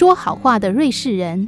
[0.00, 1.46] 说好话的瑞士人。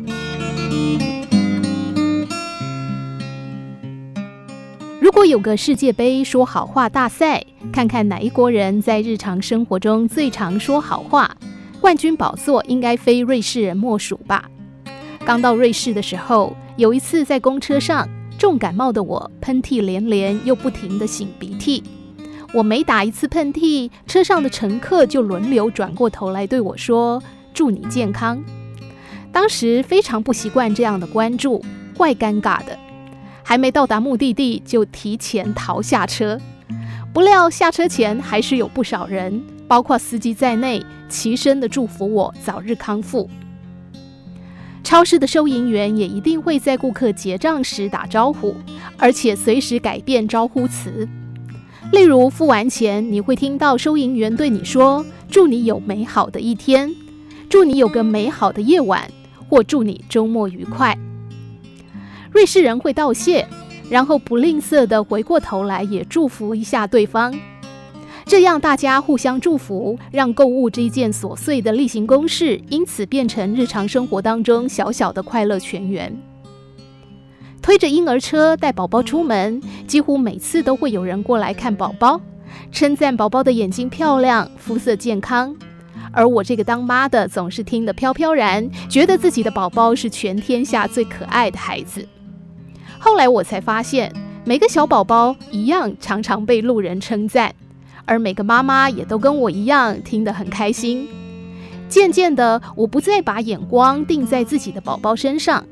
[5.00, 7.42] 如果有个世界杯说好话大赛，
[7.72, 11.34] 看看哪一国人在日常生活中最常说好话，
[11.80, 14.44] 冠军宝座应该非瑞士人莫属吧？
[15.24, 18.06] 刚到瑞士的时候，有一次在公车上，
[18.36, 21.82] 重感冒的我喷嚏连连，又不停的擤鼻涕。
[22.52, 28.42] 我每打一次喷嚏，车上的乘客就轮流转过头来对我说：“祝你健康。”
[29.32, 31.64] 当时非常不习惯这样的关注，
[31.96, 32.78] 怪尴尬的。
[33.42, 36.38] 还没到达目的地，就提前逃下车。
[37.12, 43.28] 不料下车前，还是有不少人，包括司机在内，齐声的祝福我早日康复。
[44.84, 48.54] 超市的收银员也一定会在顾客结账时打招呼，
[48.96, 51.08] 而且随时改变招呼词。
[51.90, 56.94] 例如，付完钱，你会听到收银员对你说：“祝你有美好的一天，
[57.52, 59.06] 祝你有个美好的夜晚，
[59.46, 60.96] 或祝你周末愉快。”
[62.32, 63.46] 瑞士人会道谢，
[63.90, 67.38] 然后不吝啬地回过头来也祝福一下对方，
[68.24, 76.10] 这样大家互相祝福，让购物这一件琐碎的例行公事，因此变成日常生活当中小小的快乐泉源。
[77.60, 82.18] 推着婴儿车带宝宝出门，几乎每次都会有人过来看宝宝，
[82.70, 85.54] 称赞宝宝的眼睛漂亮、肤色健康，
[86.12, 92.06] 而我这个当妈的总是听得飘飘然，觉得自己的宝宝是全天下最可爱的孩子。
[92.98, 94.12] 后来我才发现，
[94.44, 97.54] 每个小宝宝一样常常被路人称赞，
[98.04, 101.08] 而每个妈妈也都跟我一样听得很开心。
[101.88, 105.64] 渐渐的，我不再把眼光定在自己的宝宝身上，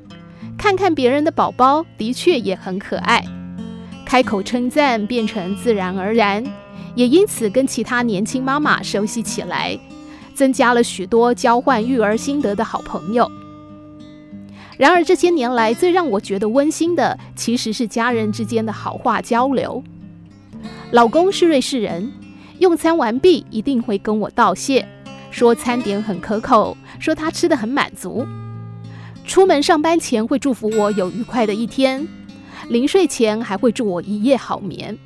[0.58, 3.24] 看看别人的宝宝的确也很可爱，
[4.04, 6.44] 开口称赞变成自然而然，
[6.94, 9.78] 也因此跟其他年轻妈妈熟悉起来，
[10.40, 13.30] 增加了许多交换育儿心得的好朋友。
[14.78, 19.84] 然而这些年来，最让我觉得温馨的，其实是家人之间的好话交流。
[20.92, 22.10] 老公是瑞士人，
[22.58, 24.88] 用餐完毕一定会跟我道谢，
[25.30, 28.26] 说餐点很可口，说他吃得很满足。
[29.26, 32.08] 出门上班前会祝福我有愉快的一天，
[32.70, 34.96] 临睡前还会祝我一夜好眠。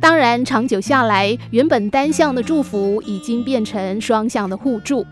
[0.00, 5.06] 当然，长久下来，原本单向的祝福已经变成双向的互助。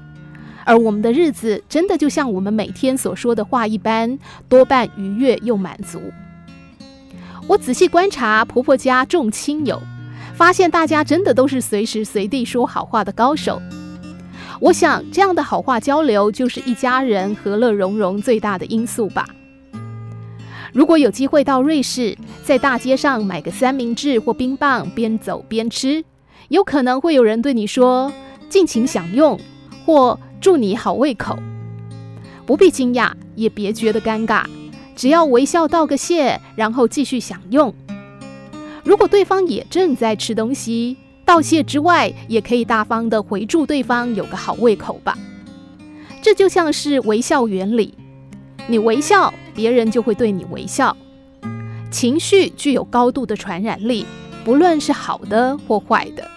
[0.64, 6.00] 而我们的日子真的就像我们每天所说的话一般，多半愉悦又满足。
[7.46, 9.80] 我仔细观察婆婆家众亲友，
[10.34, 13.60] 发现大家真的都是随时随地说好话的高手。
[14.60, 19.26] 我想，这样的好话交流就是一家人和乐融融最大的因素吧。
[20.72, 26.04] 如果有机会到瑞士，在大街上买个三明治或冰棒，边走边吃，
[26.48, 28.12] 有可能会有人对你说
[28.48, 29.38] “尽情享用”
[29.84, 30.18] 或。
[30.40, 31.36] 祝你好胃口，
[32.46, 34.44] 不必惊讶，也别觉得尴尬，
[34.94, 37.74] 只要微笑道个谢，然后继续享用。
[38.84, 45.18] 如果对方也正在吃东西，道谢之外，也可以大方的回祝对方有个好胃口吧。
[46.22, 47.92] 这就像是微笑原理，
[48.68, 50.96] 你微笑，别人就会对你微笑。
[51.90, 54.06] 情绪具有高度的传染力，
[54.44, 56.30] 不论是好的或坏的。